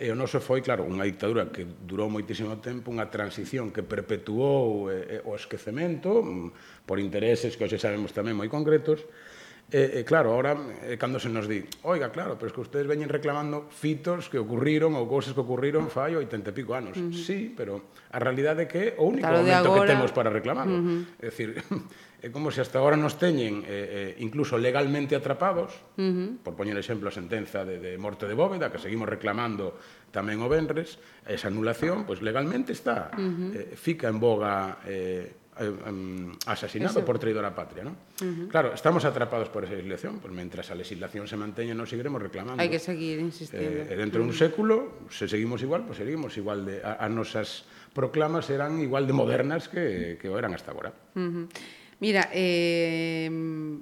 [0.00, 4.88] E o noso foi, claro, unha dictadura que durou moitísimo tempo, unha transición que perpetuou
[4.88, 9.04] eh, eh o esquecemento mm, por intereses que hoxe sabemos tamén moi concretos,
[9.70, 12.90] E, e claro, ahora é cando se nos di oiga, claro, pero es que ustedes
[12.90, 16.98] veñen reclamando fitos que ocurriron ou cousas que ocurriron fai oitenta e pico anos.
[16.98, 17.14] Uh -huh.
[17.14, 19.86] Sí, pero a realidade é que é o único claro, momento agora...
[19.86, 20.74] que temos para reclamarlo.
[20.74, 21.22] Uh -huh.
[21.22, 21.54] É dicir,
[22.26, 26.42] é como se hasta agora nos teñen eh, eh, incluso legalmente atrapados, uh -huh.
[26.42, 29.78] por poñer exemplo a sentenza de, de morte de Bóveda, que seguimos reclamando
[30.10, 30.98] tamén o Benres,
[31.30, 33.54] esa anulación, pois pues legalmente está, uh -huh.
[33.54, 34.82] eh, fica en boga...
[34.82, 37.04] Eh, eh, asesinado Eso.
[37.04, 37.92] por traidor a patria, ¿no?
[38.20, 38.48] Uh -huh.
[38.48, 42.56] Claro, estamos atrapados por esa legislación, pues mientras a legislación se manteña nos seguiremos reclamando.
[42.56, 43.62] Hai que seguir insistindo.
[43.62, 44.32] Eh, dentro uh -huh.
[44.32, 44.74] de un século,
[45.12, 49.68] se seguimos igual, pues seguimos igual de a, a nosas proclamas serán igual de modernas
[49.68, 50.90] que que o eran hasta agora.
[51.14, 51.46] Uh -huh.
[52.00, 53.28] Mira, eh,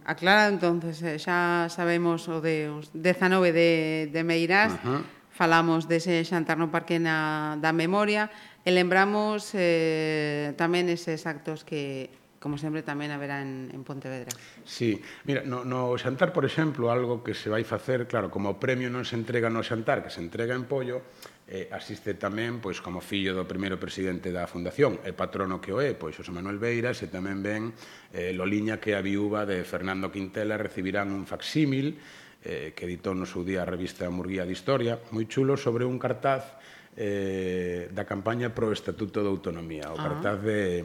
[0.05, 5.03] aclara entonces, eh, xa sabemos o de os 19 de, de Meirás, uh -huh.
[5.31, 8.27] falamos dese Xantarno Parque na, da memoria,
[8.69, 14.29] E lembramos eh, tamén eses actos que, como sempre, tamén haberá en, en Pontevedra.
[14.69, 18.61] Sí, mira, no, no xantar, por exemplo, algo que se vai facer, claro, como o
[18.61, 21.01] premio non se entrega no xantar, que se entrega en pollo,
[21.49, 25.81] eh, asiste tamén pois como fillo do primeiro presidente da fundación e patrono que o
[25.81, 27.73] é, pois José Manuel Beiras e tamén ven
[28.13, 31.97] eh, Loliña que é a viúva de Fernando Quintela recibirán un facsímil
[32.45, 35.97] eh, que editou no seu día a revista Murguía de Historia moi chulo sobre un
[35.97, 36.61] cartaz
[36.99, 40.03] eh, da campaña pro Estatuto de Autonomía, o ah.
[40.03, 40.83] cartaz de,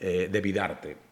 [0.00, 1.06] eh, de Vidarte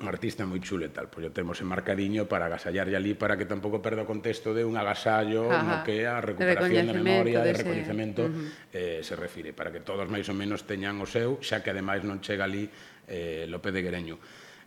[0.00, 3.36] un artista moi chulo e tal, pois o temos en marcadiño para agasallarlle ali para
[3.36, 5.68] que tampouco perda o contexto de un agasallo Ajá.
[5.68, 8.72] no que a recuperación da memoria, de, de recoñecemento uh -huh.
[8.72, 12.00] eh, se refire, para que todos máis ou menos teñan o seu, xa que ademais
[12.08, 12.72] non chega ali
[13.04, 14.16] eh, López de Guereño.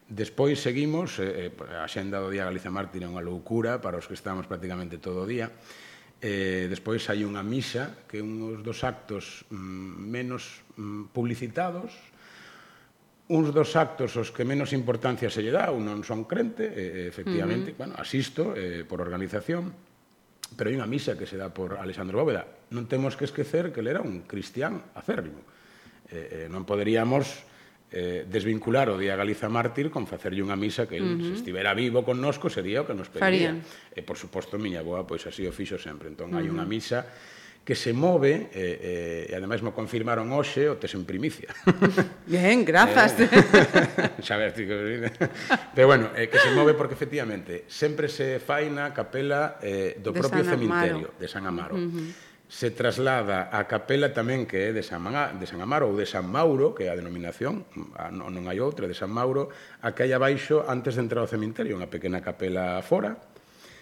[0.06, 4.06] Despois seguimos, eh, eh, a xenda do Día Galiza Mártir é unha loucura para os
[4.06, 5.50] que estamos prácticamente todo o día,
[6.24, 11.92] Eh, despois hai unha misa, que é un dos actos mm, menos mm, publicitados,
[13.28, 17.10] uns dos actos os que menos importancia se lle dá, un non son crente, eh,
[17.10, 17.82] efectivamente, uh -huh.
[17.82, 19.74] bueno, asisto eh, por organización,
[20.54, 22.46] pero hai unha misa que se dá por Alexandro Bóveda.
[22.70, 25.42] Non temos que esquecer que ele era un cristián acérrimo.
[26.14, 27.50] Eh, eh, non poderíamos
[27.96, 31.28] eh, desvincular o Día Galiza Mártir con facerlle unha misa que el, uh -huh.
[31.32, 33.56] se estivera vivo con nosco, sería o que nos pediría.
[33.56, 33.96] Farían.
[33.96, 36.12] E, por suposto, miña boa, pois así o fixo sempre.
[36.12, 36.40] Entón, uh -huh.
[36.44, 37.08] hai unha misa
[37.66, 41.50] que se move, eh, eh, e ademais mo confirmaron hoxe, o tes en primicia.
[42.30, 43.18] Bien, grazas.
[43.18, 43.26] Eh,
[44.26, 45.10] xa ver, tico, eh.
[45.74, 50.12] pero bueno, eh, que se move porque efectivamente sempre se fai na capela eh, do
[50.14, 51.80] de propio San cementerio de San Amaro.
[51.80, 55.90] Uh -huh se traslada a capela tamén que é de San, Maga, de San Amaro
[55.90, 57.66] ou de San Mauro, que é a denominación,
[58.14, 59.50] non hai outra, de San Mauro,
[59.82, 63.18] a que hai abaixo antes de entrar ao cementerio, unha pequena capela fora,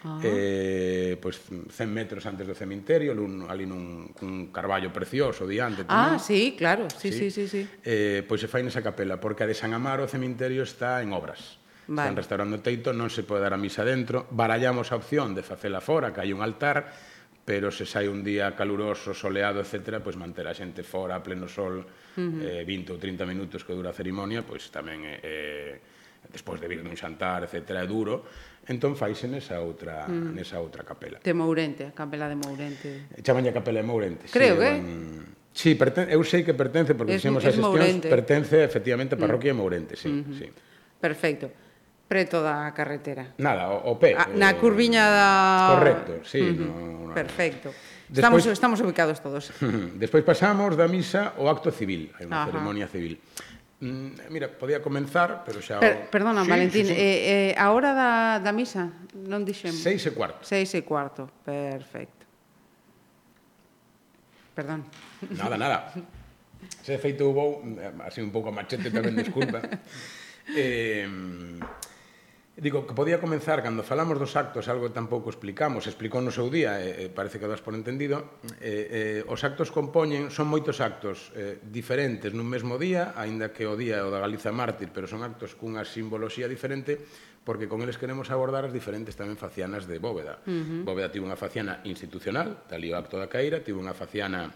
[0.04, 0.20] Ah.
[0.22, 5.88] Eh, pois 100 metros antes do cementerio, nun, ali nun cun carballo precioso diante ah,
[5.88, 6.12] tamén.
[6.12, 7.64] Ah, sí, claro, sí, sí, sí, sí.
[7.64, 7.80] sí.
[7.88, 11.16] Eh, pois se fai nesa capela, porque a de San Amaro o cementerio está en
[11.16, 11.56] obras.
[11.88, 12.12] Vale.
[12.12, 15.40] Están restaurando o teito, non se pode dar a misa dentro, barallamos a opción de
[15.40, 16.92] facela fora, que hai un altar,
[17.46, 21.52] pero se sai un día caluroso, soleado, etc., pois manter a xente fora a pleno
[21.52, 22.64] sol uh -huh.
[22.64, 25.74] eh, 20 ou 30 minutos que dura a cerimonia, pois tamén é, eh,
[26.32, 28.24] despois de vir dun xantar, etc., é duro,
[28.64, 30.32] entón faise nesa outra, uh -huh.
[30.32, 31.20] nesa outra capela.
[31.20, 33.12] De Mourente, a capela de Mourente.
[33.20, 34.24] Chamanlle a capela de Mourente.
[34.32, 34.70] Creo sí, que...
[34.72, 34.80] Eh?
[34.80, 35.44] Un...
[35.54, 36.10] Sí, perten...
[36.10, 39.62] eu sei que pertence, porque fixemos as xestións, pertence efectivamente a parroquia de mm.
[39.62, 40.38] Mourente, sí, uh -huh.
[40.40, 40.48] sí.
[41.04, 41.63] Perfecto
[42.14, 43.34] preto da carretera.
[43.42, 44.14] Nada, o, o pé.
[44.14, 45.74] A, na eh, curviña da...
[45.74, 46.46] Correcto, sí.
[46.46, 46.70] Uh -huh.
[46.70, 47.74] no, no, Perfecto.
[48.06, 49.50] Despois, estamos, estamos ubicados todos.
[49.98, 53.18] Despois pasamos da misa ao acto civil, hai unha ceremonia civil.
[53.82, 55.82] Mm, mira, podía comenzar, pero xa...
[55.82, 57.02] Per, perdona, sí, Valentín, sí, sí.
[57.02, 59.82] Eh, eh, a hora da, da misa, non dixemos?
[59.82, 60.46] Seis e cuarto.
[60.46, 62.30] Seis e cuarto, perfecto.
[64.54, 64.86] Perdón.
[65.34, 65.90] Nada, nada.
[66.86, 69.66] Se feito vou, eh, así un pouco machete tamén, desculpa.
[70.54, 71.10] eh,
[72.54, 76.54] Digo que podía comenzar cando falamos dos actos, algo que tampouco explicamos, explicou no seu
[76.54, 80.78] día, e eh, parece que das por entendido, eh, eh, os actos compoñen, son moitos
[80.78, 84.94] actos eh, diferentes nun mesmo día, aínda que o día é o da Galiza Mártir,
[84.94, 87.02] pero son actos cunha simboloxía diferente,
[87.42, 90.46] porque con eles queremos abordar as diferentes tamén facianas de Bóveda.
[90.46, 90.82] Uh -huh.
[90.86, 94.54] Bóveda tivo unha faciana institucional, talí o acto da Caíra, tivo unha faciana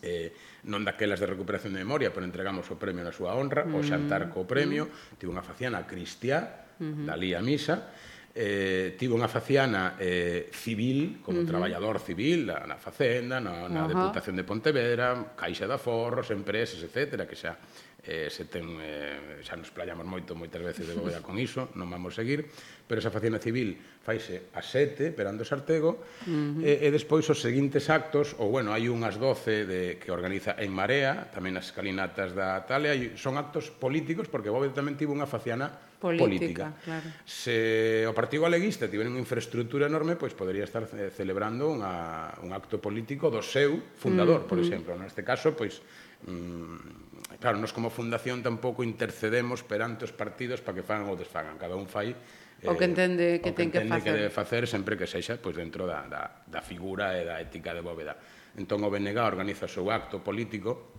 [0.00, 0.32] eh,
[0.64, 3.68] non daquelas de recuperación de memoria, pero entregamos o premio na súa honra.
[3.68, 3.78] Uh -huh.
[3.78, 3.88] o mm.
[3.92, 5.20] xantar co premio, mm.
[5.20, 7.04] tivo unha faciana cristiá, uh -huh.
[7.04, 7.92] dali a misa,
[8.32, 11.50] eh, tivo unha faciana eh, civil, como uh -huh.
[11.50, 13.90] traballador civil na, na Facenda, na, na uh -huh.
[13.90, 17.58] Deputación de Pontevedra, Caixa de Aforros, empresas, etc., que xa
[18.06, 21.90] eh, se ten, eh, xa nos playamos moito moitas veces de bóveda con iso, non
[21.90, 22.48] vamos seguir,
[22.88, 26.64] pero esa faciana civil faise a sete, perando Sartego, uh -huh.
[26.64, 30.72] e, e despois os seguintes actos, ou bueno, hai unhas doce de, que organiza en
[30.72, 35.89] Marea, tamén as escalinatas da Talia, son actos políticos, porque Bóveda tamén tivo unha faciana
[36.00, 36.24] política.
[36.24, 36.66] política.
[36.82, 37.06] Claro.
[37.28, 42.80] Se o Partido Galeguista tivera unha infraestructura enorme, pois podría estar celebrando unha, un acto
[42.80, 44.64] político do seu fundador, mm, por mm.
[44.64, 44.92] exemplo.
[44.96, 45.84] Neste caso, pois
[46.24, 51.60] mm, claro, nos como fundación tampouco intercedemos perante os partidos para que fagan ou desfagan.
[51.60, 54.00] Cada un fai eh, o que entende que, que, ten que, facer.
[54.00, 57.76] que debe facer sempre que sexa pois dentro da, da, da figura e da ética
[57.76, 58.16] de Bóveda.
[58.56, 60.96] Entón o BNG organiza o seu acto político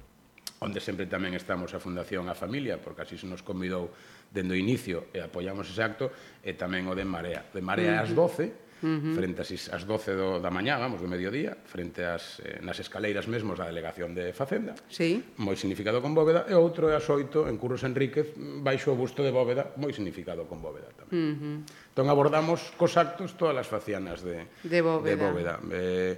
[0.61, 3.89] onde sempre tamén estamos a Fundación a Familia, porque así se nos convidou
[4.31, 6.09] dende o inicio e apoiamos ese acto,
[6.41, 7.43] e tamén o de Marea.
[7.51, 9.13] De Marea ás 12, Uh -huh.
[9.13, 13.29] frente ás, ás 12 do, da mañá, vamos, do mediodía, frente ás, eh, nas escaleiras
[13.29, 15.21] mesmos da delegación de Facenda, sí.
[15.37, 18.33] moi significado con Bóveda, e outro é ás 8 en Curros Enríquez,
[18.65, 21.13] baixo o busto de Bóveda, moi significado con Bóveda tamén.
[21.13, 21.57] Uh -huh.
[21.93, 25.13] Entón abordamos cos actos todas as facianas de, de Bóveda.
[25.13, 25.53] De Bóveda.
[25.69, 26.17] Eh,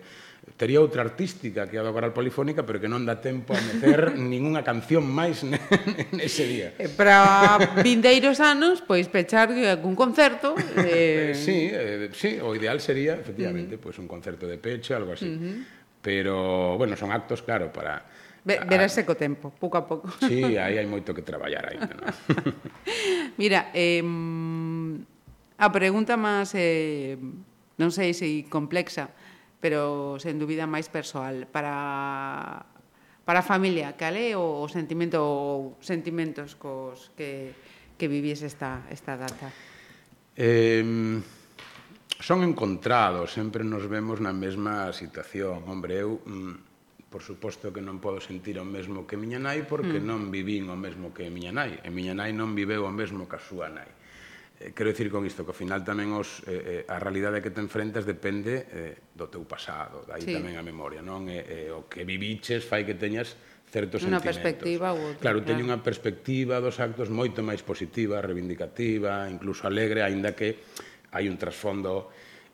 [0.57, 4.13] tería outra artística que a do coral polifónica, pero que non dá tempo a meter
[4.19, 5.41] ningunha canción máis
[6.17, 6.69] nese día.
[6.99, 10.55] Para vindeiros anos, pois pechar algún concerto.
[10.83, 11.35] Eh, eh...
[11.35, 13.83] Sí, eh, sí, o ideal sería, efectivamente, uh -huh.
[13.83, 15.29] pois un concerto de pecho, algo así.
[15.29, 15.57] Uh -huh.
[16.01, 18.03] Pero, bueno, son actos, claro, para...
[18.43, 20.11] Be verase co tempo, pouco a pouco.
[20.19, 21.79] Sí, aí hai moito que traballar aí.
[21.79, 22.03] ¿no?
[23.39, 24.03] Mira, eh,
[25.55, 27.15] a pregunta máis, eh,
[27.79, 29.15] non sei se complexa,
[29.63, 32.67] pero sen dúbida máis persoal para
[33.23, 37.55] para a familia, cal é o sentimento ou sentimentos cos que
[37.95, 39.47] que vivís esta esta data.
[40.35, 40.83] Eh,
[42.19, 45.63] son encontrados, sempre nos vemos na mesma situación.
[45.63, 50.03] Hombre, eu mm, por suposto que non podo sentir o mesmo que miña nai porque
[50.03, 50.07] mm.
[50.09, 53.39] non vivín o mesmo que miña nai, e miña nai non viveu o mesmo que
[53.39, 53.87] a súa nai.
[54.63, 57.51] Eh, quero dicir con isto que ao final tamén os eh, eh, a realidade que
[57.51, 60.31] te enfrentas depende eh, do teu pasado, dai sí.
[60.31, 61.27] tamén a memoria, non?
[61.27, 63.35] E, eh, o que viviches fai que teñas
[63.67, 64.39] certos una sentimentos.
[64.39, 65.19] Perspectiva ou outra.
[65.19, 65.75] Claro, teño claro.
[65.75, 70.63] unha perspectiva dos actos moito máis positiva, reivindicativa, incluso alegre, aínda que
[71.11, 72.07] hai un trasfondo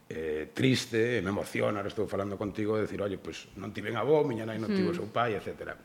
[0.10, 4.26] eh, triste, me emociona, estou falando contigo, de decir, oye, pois pues, non tiven avó,
[4.26, 4.98] miña nai non tivo mm.
[4.98, 5.78] seu pai, etcétera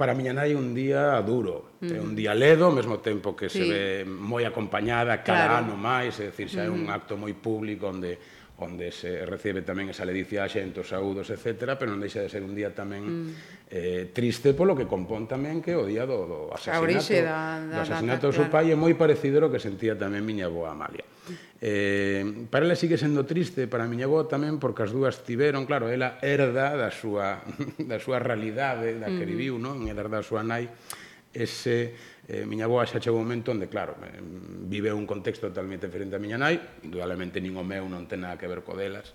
[0.00, 1.92] para miña nai un día duro, mm.
[1.92, 3.60] é un día ledo, ao mesmo tempo que sí.
[3.60, 5.68] se ve moi acompañada cada claro.
[5.68, 8.16] ano máis, é dicir, xa é un acto moi público onde
[8.60, 12.44] onde se recibe tamén esa ledicia xente, os saúdos, etc., pero non deixa de ser
[12.44, 13.28] un día tamén mm.
[13.72, 17.80] eh, triste polo que compón tamén que o día do, do asasinato, da, da, do
[17.82, 21.08] asasinato do seu pai é moi parecido ao que sentía tamén miña boa Amalia.
[21.60, 25.92] Eh, para ela sigue sendo triste, para miña boa tamén, porque as dúas tiveron, claro,
[25.92, 27.44] ela herda da súa,
[27.90, 29.84] da súa realidade, da que viviu, non?
[29.84, 30.68] Herda da súa nai,
[31.32, 31.94] ese
[32.30, 34.22] Eh, miña boa xa chegou un momento onde, claro, eh,
[34.70, 38.38] vive un contexto totalmente diferente a miña nai, indudablemente nin o meu non ten nada
[38.38, 39.10] que ver co delas,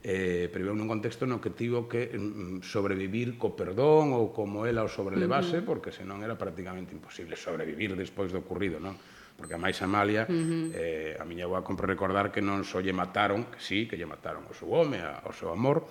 [0.00, 4.32] eh, pero viveu nun contexto no que tivo que mm, mm, sobrevivir co perdón ou
[4.32, 5.68] como ela o sobrelevase, uh -huh.
[5.68, 8.96] porque senón era prácticamente imposible sobrevivir despois do ocurrido, non?
[9.36, 10.64] Porque a máis Amalia, uh -huh.
[10.72, 14.08] eh, a miña boa compre recordar que non só lle mataron, que sí, que lle
[14.08, 15.84] mataron o seu home, a, o seu amor,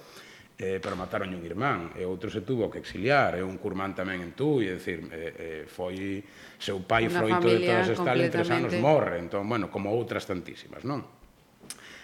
[0.58, 4.22] eh, pero mataron un irmán, e outro se tuvo que exiliar, e un curmán tamén
[4.22, 6.22] en tú, e decir, eh, eh, foi
[6.62, 10.30] seu pai Una froito de todas estas en tres anos morre, entón, bueno, como outras
[10.30, 11.02] tantísimas, non?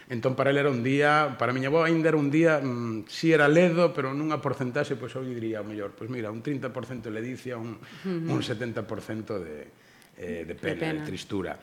[0.10, 3.30] Entón, para ele era un día, para miña avó ainda era un día, mmm, si
[3.30, 6.42] era ledo, pero nunha porcentaxe, pois pues, eu diría, o mellor, pois pues, mira, un
[6.42, 6.74] 30%
[7.14, 8.34] ledicia, un, uh -huh.
[8.34, 9.70] un 70% de,
[10.18, 11.00] eh, de pena, de, pena.
[11.00, 11.54] de tristura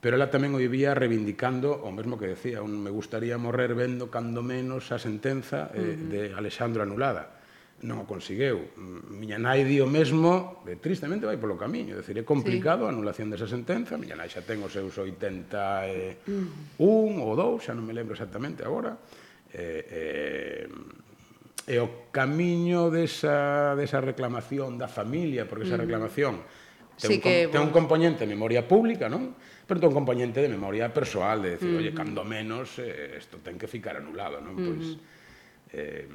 [0.00, 4.10] pero ela tamén o vivía reivindicando o mesmo que decía, un me gustaría morrer vendo
[4.10, 6.08] cando menos a sentenza eh, uh -huh.
[6.10, 7.36] de Alexandro anulada
[7.76, 8.72] non o consegueu.
[9.12, 12.88] Miña nai di o mesmo, e tristemente vai polo camiño, decir, é complicado sí.
[12.88, 17.20] a anulación desa sentenza, miña nai xa ten os seus 81 mm.
[17.20, 18.96] ou 2, xa non me lembro exactamente agora,
[19.56, 20.68] Eh, eh,
[21.66, 25.82] e o camiño desa, desa reclamación da familia, porque esa mm.
[25.82, 26.34] reclamación
[26.94, 29.34] ten, sí un, que, ten un componente de memoria pública, non?
[29.66, 31.82] pero ten un componente de memoria persoal, de decir, uh -huh.
[31.82, 34.54] oye, cando menos eh, esto ten que ficar anulado, non?
[34.54, 34.66] Uh -huh.
[34.70, 34.86] Pois,
[35.74, 36.06] eh,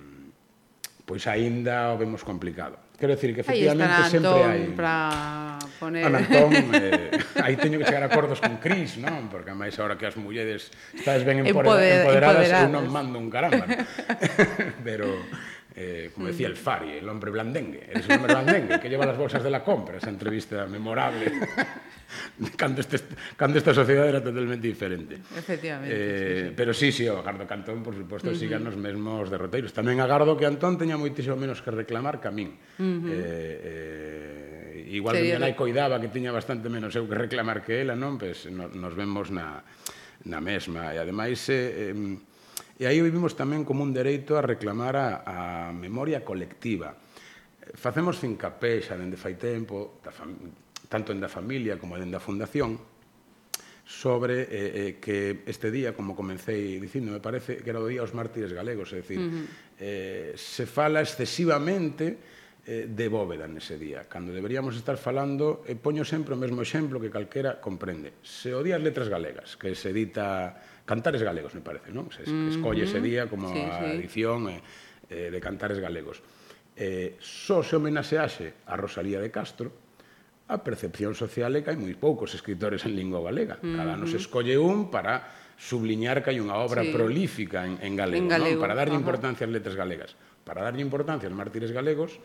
[1.04, 2.80] pois aínda o vemos complicado.
[2.96, 4.62] Quero decir que efectivamente sempre hai...
[4.78, 6.06] Para poner...
[6.06, 7.10] Anantón, eh,
[7.42, 9.26] aí teño que chegar a acordos con Cris, non?
[9.28, 12.70] Porque máis agora que as mulleres estades ben empoderadas, Empoder, empoderadas, empoderadas.
[12.70, 13.66] eu non mando un caramba.
[14.88, 15.10] pero
[15.74, 19.18] Eh, como decía el Fari, el hombre blandengue, eres el hombre blandengue que lleva las
[19.18, 21.32] bolsas de la compra, esa entrevista memorable,
[22.58, 23.00] cando, este,
[23.38, 25.16] cando esta sociedade era totalmente diferente.
[25.16, 25.96] Efectivamente.
[25.96, 26.54] Eh, sí, sí.
[26.58, 28.40] Pero sí, sí, o Gardo Cantón, por suposto, uh -huh.
[28.40, 29.72] sigan os mesmos derroteiros.
[29.72, 32.52] Tamén agardo que Antón teña moitísimo menos que reclamar que a min.
[32.76, 33.08] Uh -huh.
[33.08, 37.64] eh, eh, igual Sería que mi nai coidaba que tiña bastante menos eu que reclamar
[37.64, 38.20] que ela, non?
[38.20, 39.64] Pois pues, no, nos vemos na,
[40.28, 40.92] na mesma.
[40.92, 41.40] E ademais...
[41.48, 42.31] Eh, eh,
[42.82, 45.38] E aí vivimos tamén como un dereito a reclamar a, a
[45.70, 46.98] memoria colectiva.
[47.78, 50.34] Facemos fincapé xa dende fai tempo, da fam...
[50.90, 52.82] tanto en da familia como en da fundación,
[53.86, 58.02] sobre eh, eh, que este día, como comecei dicindo, me parece que era o día
[58.02, 59.46] os mártires galegos, é dicir, uh -huh.
[59.78, 62.18] eh, se fala excesivamente
[62.66, 66.66] eh, de bóveda nese día, cando deberíamos estar falando, e eh, poño sempre o mesmo
[66.66, 68.18] exemplo que calquera comprende.
[68.26, 70.58] Se o día as letras galegas, que se edita
[70.92, 72.12] Cantares Galegos, me parece, non?
[72.12, 74.60] Se escolle ese día como sí, a edición sí.
[75.08, 76.20] eh, de Cantares Galegos.
[76.76, 79.72] Eh, só se homenaxease a Rosalía de Castro,
[80.52, 83.56] a percepción social é que hai moi poucos escritores en lingua galega.
[83.64, 86.92] Cada ano Cada nos escolle un para subliñar que hai unha obra sí.
[86.92, 88.60] prolífica en, en galego, en galego.
[88.60, 88.64] Non?
[88.68, 89.04] para darlle Ajá.
[89.08, 90.20] importancia ás letras galegas.
[90.44, 92.20] Para darlle importancia aos mártires galegos,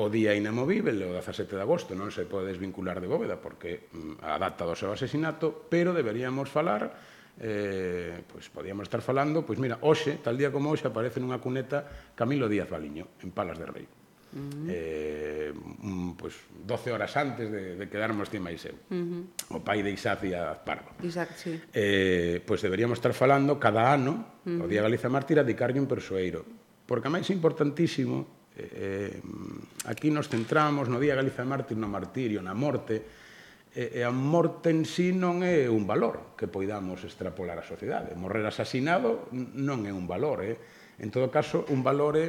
[0.00, 4.24] o día inamovível, o 17 de agosto, non se pode desvincular de Bóveda porque mm,
[4.24, 6.96] a data do seu asesinato, pero deberíamos falar
[7.40, 12.12] eh, pois podíamos estar falando, pois mira, hoxe, tal día como hoxe, aparece nunha cuneta
[12.12, 13.86] Camilo Díaz Baliño, en Palas de Rei.
[14.32, 14.66] Uh -huh.
[14.68, 18.76] eh, mm, pois pues 12 horas antes de, de quedarmos ti máis eu.
[18.88, 19.56] Uh -huh.
[19.56, 20.96] O pai de Isaac e a Pardo.
[21.04, 21.52] Isaac, sí.
[21.72, 24.64] Eh, pois deberíamos estar falando cada ano, uh -huh.
[24.64, 24.88] o Día mm-hmm.
[24.88, 26.44] Galiza Mártir, a dedicarlle un persoeiro.
[26.88, 32.40] Porque a máis importantísimo, eh, eh, aquí nos centramos no Día Galiza Mártir, no martirio,
[32.40, 33.21] na morte,
[33.74, 38.12] e, e a morte en sí non é un valor que poidamos extrapolar á sociedade.
[38.12, 40.60] Morrer asasinado non é un valor, é,
[41.00, 42.26] en todo caso, un valor é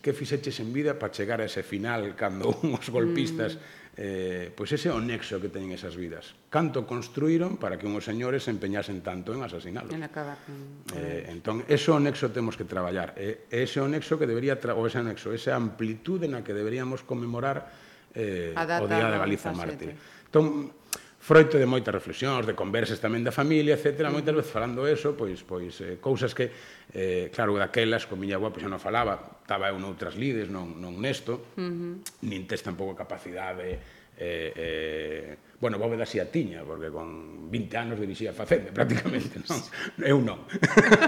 [0.00, 3.80] que fixeches en vida para chegar a ese final cando uns golpistas mm.
[4.00, 6.32] eh, pois ese é o nexo que teñen esas vidas.
[6.48, 9.92] Canto construíron para que unhos señores se empeñasen tanto en asasinalos.
[9.92, 10.40] En acabar.
[10.48, 10.96] Mm.
[10.96, 13.12] Eh, entón, ese o nexo temos que traballar.
[13.20, 16.56] E eh, ese o nexo que debería, tra ou ese nexo, esa amplitude na que
[16.56, 17.68] deberíamos conmemorar
[18.14, 19.94] eh, o Día de Galiza Mártir.
[20.26, 20.72] Entón,
[21.20, 24.08] froito de moitas reflexións, de conversas tamén da familia, etc.
[24.08, 24.20] Mm.
[24.20, 26.48] Moitas veces falando eso, pois, pois eh, cousas que,
[26.96, 30.96] eh, claro, daquelas, con miña avoa, pois non falaba, estaba eu noutras lides, non, non
[30.96, 31.92] nesto, mm -hmm.
[32.24, 38.00] nin tes tampouco capacidade eh, eh, bueno, Bóveda si a tiña, porque con 20 anos
[38.00, 39.60] dirixía Facende, prácticamente, non?
[39.96, 40.44] Eu non.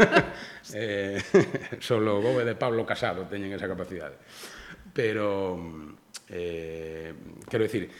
[0.72, 1.20] eh,
[1.78, 4.16] solo Bóveda e Pablo Casado teñen esa capacidade.
[4.96, 5.56] Pero,
[6.32, 7.12] Eh,
[7.48, 7.90] quero dicir,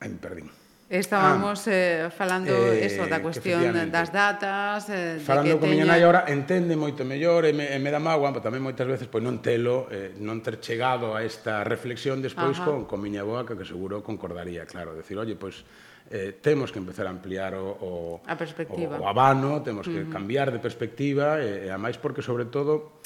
[0.00, 0.50] ai, me perdín.
[0.90, 5.70] Estábamos ah, eh, falando eh, eso da cuestión das datas, eh, falando de que con
[5.70, 5.86] teña...
[5.86, 8.90] miña nai agora entende moito mellor e me, e me dá mágoa, pero tamén moitas
[8.90, 12.66] veces pois non telo, eh, non ter chegado a esta reflexión despois Ajá.
[12.66, 15.62] con, con miña boa que seguro concordaría, claro, decir, oye, pois
[16.10, 17.92] eh, temos que empezar a ampliar o, o,
[18.26, 18.98] a perspectiva.
[18.98, 20.12] o, o abano, temos que uh -huh.
[20.12, 22.98] cambiar de perspectiva, e, e a máis porque, sobre todo,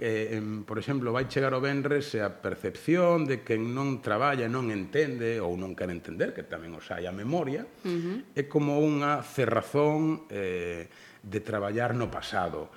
[0.00, 4.48] eh, en, por exemplo, vai chegar o Benres e a percepción de que non traballa,
[4.48, 8.16] non entende ou non quer entender, que tamén os hai a memoria, uh -huh.
[8.32, 10.88] é como unha cerrazón eh,
[11.20, 12.72] de traballar no pasado.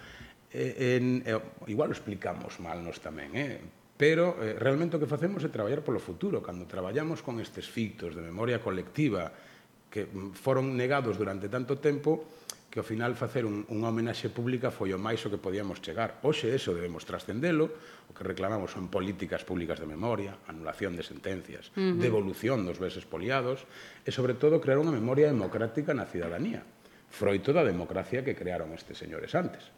[0.51, 1.39] Eh, en, eh,
[1.71, 3.57] igual o explicamos mal nos tamén, eh?
[3.95, 8.11] pero eh, realmente o que facemos é traballar polo futuro, cando traballamos con estes fictos
[8.11, 9.31] de memoria colectiva
[9.87, 12.42] que mm, foron negados durante tanto tempo,
[12.73, 16.17] que ao final facer un, unha homenaxe pública foi o máis o que podíamos chegar.
[16.25, 17.69] Hoxe eso debemos trascendelo,
[18.09, 22.01] o que reclamamos son políticas públicas de memoria, anulación de sentencias, uh -huh.
[22.01, 23.69] devolución dos bens expoliados
[24.01, 26.65] e, sobre todo, crear unha memoria democrática na cidadanía,
[27.13, 29.69] froito da democracia que crearon estes señores antes.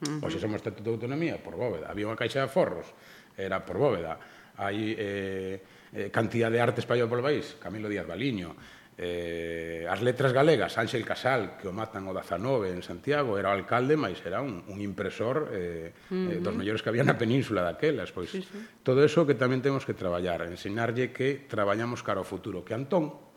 [0.00, 0.24] Uh -huh.
[0.24, 1.92] Hoxe somos Estatuto de Autonomía, por bóveda.
[1.92, 2.88] Había unha caixa de forros,
[3.36, 4.16] era por bóveda.
[4.56, 5.60] Hai eh,
[5.92, 11.04] eh, cantidad de artes español polo país, Camilo Díaz Baliño, Eh, as letras galegas, Ángel
[11.08, 14.78] Casal, que o matan o 19 en Santiago, era o alcalde, mas era un, un
[14.84, 16.30] impresor eh, uh -huh.
[16.36, 18.12] eh, dos mellores que había na península daquelas.
[18.12, 18.58] Pois, sí, sí.
[18.84, 23.30] Todo eso que tamén temos que traballar, ensinarlle que traballamos cara ao futuro, que Antón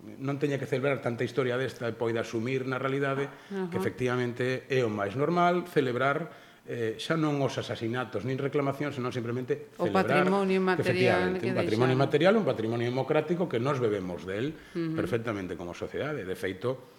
[0.00, 3.68] non teña que celebrar tanta historia desta e poida asumir na realidade uh -huh.
[3.68, 6.32] que efectivamente é o máis normal celebrar
[6.68, 11.56] eh, xa non os asasinatos nin reclamacións, senón simplemente o patrimonio material que, que un
[11.56, 12.04] patrimonio deixan.
[12.04, 14.96] material, un patrimonio democrático que nos bebemos del uh -huh.
[14.96, 16.22] perfectamente como sociedade.
[16.28, 16.92] De feito,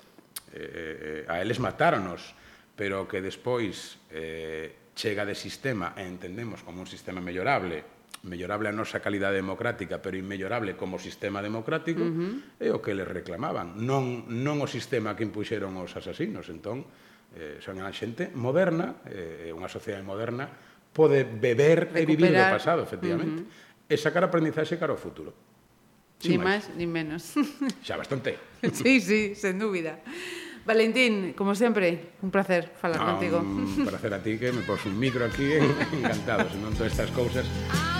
[0.53, 2.33] eh, a eles matáronos,
[2.75, 7.86] pero que despois eh, chega de sistema e entendemos como un sistema mellorable,
[8.25, 12.33] mellorable a nosa calidade democrática, pero inmellorable como sistema democrático, uh -huh.
[12.59, 16.49] é o que les reclamaban, non, non o sistema que impuxeron os asasinos.
[16.49, 16.86] Entón,
[17.36, 20.47] eh, son unha xente moderna, eh, unha sociedade moderna,
[20.91, 22.03] pode beber Recuperar.
[22.03, 23.91] e vivir do pasado, efectivamente, uh -huh.
[23.91, 25.32] e sacar aprendizaxe cara ao futuro.
[26.19, 27.34] Sin ni máis, ni menos.
[27.88, 28.38] Xa bastante.
[28.77, 30.03] sí, sí, sen dúbida.
[30.65, 33.39] Valentín, como sempre, un placer falar no, contigo.
[33.39, 37.09] Un placer a ti que me pos un micro aquí, eh, encantado, senón todas estas
[37.11, 37.47] cousas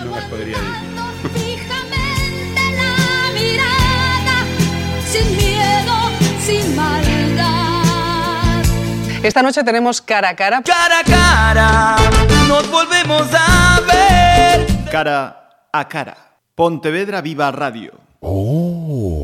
[0.06, 0.90] non as podería dicir.
[1.34, 2.94] Fijamente la
[3.34, 4.36] mirada,
[5.10, 5.96] sin miedo,
[6.38, 7.61] sin maldad.
[9.22, 10.62] Esta noche tenemos cara a cara.
[10.62, 11.96] Cara a cara,
[12.48, 14.66] nos volvemos a ver.
[14.90, 15.36] Cara
[15.72, 16.16] a cara.
[16.56, 17.92] Pontevedra Viva Radio.
[18.20, 19.21] Oh.